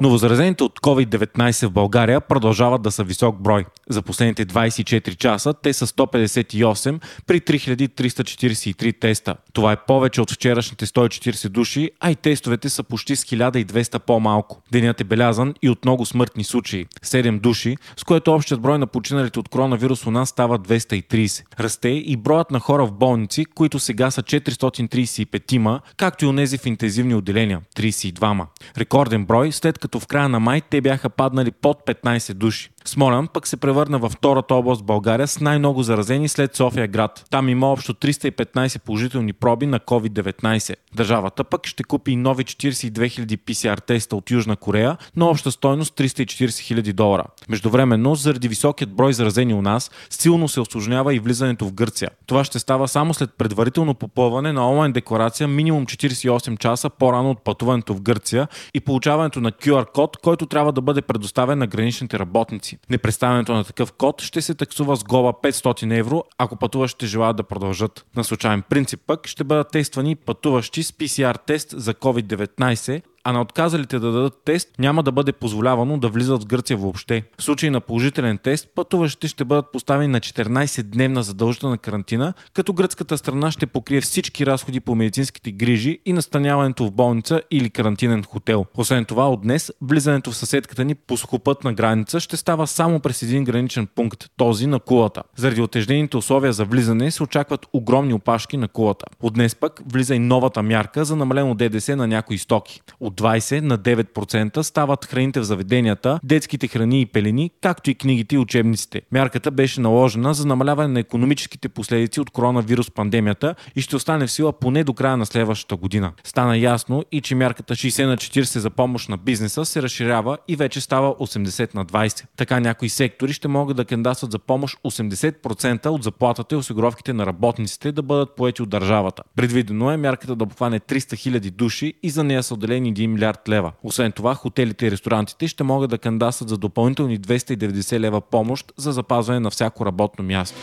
[0.00, 3.64] Новозаразените от COVID-19 в България продължават да са висок брой.
[3.88, 9.34] За последните 24 часа те са 158 при 3343 теста.
[9.52, 14.62] Това е повече от вчерашните 140 души, а и тестовете са почти с 1200 по-малко.
[14.72, 16.86] Денят е белязан и от много смъртни случаи.
[17.04, 21.44] 7 души, с което общият брой на починалите от коронавирус у нас става 230.
[21.60, 26.66] Расте и броят на хора в болници, които сега са 435, както и онези в
[26.66, 28.46] интензивни отделения– 32.
[28.78, 32.70] Рекорден брой, след като в края на май те бяха паднали под 15 души.
[32.86, 37.24] Смолян пък се превърна във втората област в България с най-много заразени след София град.
[37.30, 40.74] Там има общо 315 положителни проби на COVID-19.
[40.94, 45.94] Държавата пък ще купи нови 42 000 PCR теста от Южна Корея на обща стойност
[45.94, 47.24] 340 000 долара.
[47.48, 52.10] Междувременно, заради високият брой заразени у нас, силно се осложнява и влизането в Гърция.
[52.26, 57.44] Това ще става само след предварително попълване на онлайн декларация минимум 48 часа по-рано от
[57.44, 62.18] пътуването в Гърция и получаването на QR код, който трябва да бъде предоставен на граничните
[62.18, 62.73] работници.
[62.90, 67.42] Непредставянето на такъв код ще се таксува с глоба 500 евро, ако пътуващите желаят да
[67.42, 68.06] продължат.
[68.16, 73.40] На случайен принцип пък ще бъдат тествани пътуващи с PCR тест за COVID-19, а на
[73.40, 77.22] отказалите да дадат тест няма да бъде позволявано да влизат в Гърция въобще.
[77.38, 83.18] В случай на положителен тест, пътуващите ще бъдат поставени на 14-дневна задължителна карантина, като гръцката
[83.18, 88.66] страна ще покрие всички разходи по медицинските грижи и настаняването в болница или карантинен хотел.
[88.74, 93.22] Освен това, от днес влизането в съседката ни по сухопътна граница ще става само през
[93.22, 95.22] един граничен пункт, този на кулата.
[95.36, 99.06] Заради отежнените условия за влизане се очакват огромни опашки на кулата.
[99.22, 102.80] От днес пък влиза и новата мярка за намалено ДДС на някои стоки.
[103.00, 108.34] От 20 на 9% стават храните в заведенията, детските храни и пелени, както и книгите
[108.34, 109.02] и учебниците.
[109.12, 114.30] Мярката беше наложена за намаляване на економическите последици от коронавирус пандемията и ще остане в
[114.30, 116.12] сила поне до края на следващата година.
[116.24, 120.56] Стана ясно и че мярката 60 на 40 за помощ на бизнеса се разширява и
[120.56, 122.24] вече става 80 на 20.
[122.36, 127.26] Така някои сектори ще могат да кандидатстват за помощ 80% от заплатата и осигуровките на
[127.26, 129.22] работниците да бъдат поети от държавата.
[129.36, 133.48] Предвидено е мярката да обхване 300 000 души и за нея са отделени 1 милиард
[133.48, 133.72] лева.
[133.82, 138.92] Освен това, хотелите и ресторантите ще могат да кандидатстват за допълнителни 290 лева помощ за
[138.92, 140.58] запазване на всяко работно място.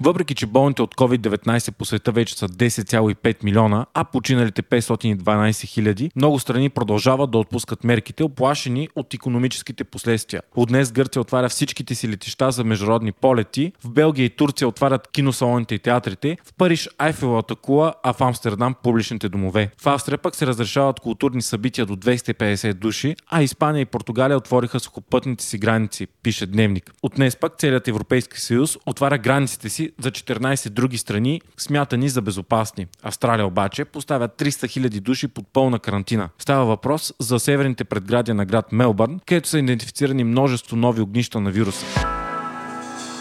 [0.00, 6.10] Въпреки, че болните от COVID-19 по света вече са 10,5 милиона, а починалите 512 хиляди,
[6.16, 10.42] много страни продължават да отпускат мерките, оплашени от економическите последствия.
[10.56, 15.08] От днес Гърция отваря всичките си летища за международни полети, в Белгия и Турция отварят
[15.12, 19.70] киносалоните и театрите, в Париж Айфелата кула, а в Амстердам публичните домове.
[19.82, 24.80] В Австрия пък се разрешават културни събития до 250 души, а Испания и Португалия отвориха
[24.80, 26.92] сухопътните си граници, пише Дневник.
[27.02, 32.22] От днес пък целият Европейски съюз отваря границите си за 14 други страни, смятани за
[32.22, 32.86] безопасни.
[33.02, 36.28] Австралия обаче поставя 300 000 души под пълна карантина.
[36.38, 41.50] Става въпрос за северните предградия на град Мелбърн, където са идентифицирани множество нови огнища на
[41.50, 42.13] вируса.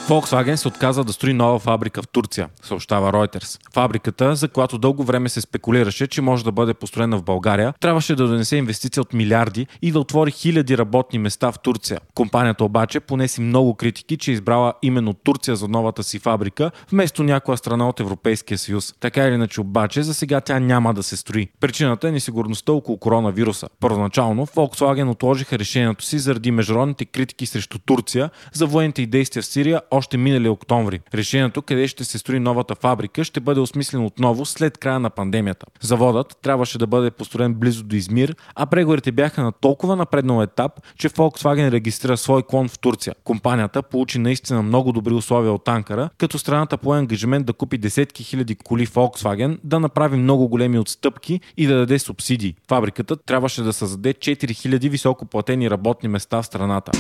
[0.08, 3.60] Volkswagen се отказа да строи нова фабрика в Турция, съобщава Reuters.
[3.74, 8.16] Фабриката, за която дълго време се спекулираше, че може да бъде построена в България, трябваше
[8.16, 12.00] да донесе инвестиция от милиарди и да отвори хиляди работни места в Турция.
[12.16, 17.24] Компанията обаче понеси много критики, че е избрала именно Турция за новата си фабрика, вместо
[17.24, 18.94] някоя страна от Европейския съюз.
[19.00, 21.50] Така или иначе обаче, за сега тя няма да се строи.
[21.60, 23.68] Причината е несигурността около коронавируса.
[23.80, 29.46] Първоначално Volkswagen отложиха решението си заради международните критики срещу Турция за военните и действия в
[29.46, 31.00] Сирия още минали октомври.
[31.14, 35.66] Решението къде ще се строи новата фабрика ще бъде осмислено отново след края на пандемията.
[35.82, 40.72] Заводът трябваше да бъде построен близо до Измир, а преговорите бяха на толкова напреднал етап,
[40.98, 43.16] че Volkswagen регистрира свой клон в Турция.
[43.24, 48.24] Компанията получи наистина много добри условия от Анкара, като страната пое ангажимент да купи десетки
[48.24, 52.56] хиляди коли Volkswagen, да направи много големи отстъпки и да даде субсидии.
[52.68, 56.92] Фабриката трябваше да създаде 4000 високоплатени работни места в страната.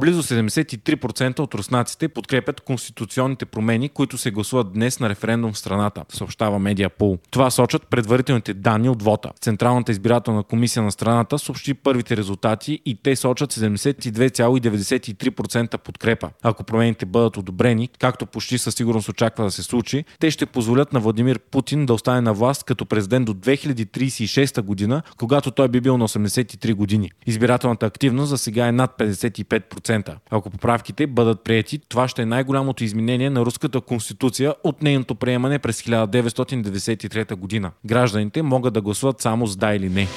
[0.00, 6.04] Близо 73% от руснаците подкрепят конституционните промени, които се гласуват днес на референдум в страната,
[6.08, 7.18] съобщава Медиапул.
[7.30, 9.30] Това сочат предварителните данни от вота.
[9.40, 16.30] Централната избирателна комисия на страната съобщи първите резултати и те сочат 72,93% подкрепа.
[16.42, 20.92] Ако промените бъдат одобрени, както почти със сигурност очаква да се случи, те ще позволят
[20.92, 25.80] на Владимир Путин да остане на власт като президент до 2036 година, когато той би
[25.80, 27.10] бил на 83 години.
[27.26, 29.85] Избирателната активност за сега е над 55%.
[30.30, 35.58] Ако поправките бъдат прияти, това ще е най-голямото изменение на руската конституция от нейното приемане
[35.58, 37.70] през 1993 година.
[37.86, 40.08] Гражданите могат да гласуват само с да или не.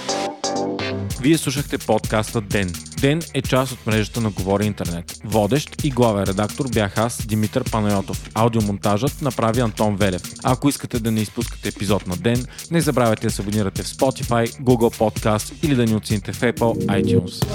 [1.21, 2.71] Вие слушахте подкаста Ден.
[3.01, 5.21] Ден е част от мрежата на Говори Интернет.
[5.23, 8.29] Водещ и главен редактор бях аз, Димитър Панайотов.
[8.33, 10.21] Аудиомонтажът направи Антон Велев.
[10.43, 14.61] Ако искате да не изпускате епизод на Ден, не забравяйте да се абонирате в Spotify,
[14.61, 17.45] Google Podcast или да ни оцените в Apple iTunes.